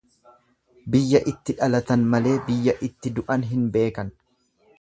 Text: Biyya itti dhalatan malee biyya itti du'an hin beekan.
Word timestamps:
Biyya 0.95 1.19
itti 1.33 1.55
dhalatan 1.59 2.07
malee 2.15 2.35
biyya 2.49 2.75
itti 2.89 3.15
du'an 3.19 3.49
hin 3.53 3.73
beekan. 3.77 4.15